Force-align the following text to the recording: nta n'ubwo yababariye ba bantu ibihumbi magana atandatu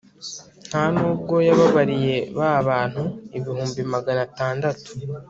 nta 0.67 0.83
n'ubwo 0.95 1.35
yababariye 1.47 2.15
ba 2.37 2.51
bantu 2.67 3.03
ibihumbi 3.37 3.81
magana 3.93 4.21
atandatu 4.27 4.89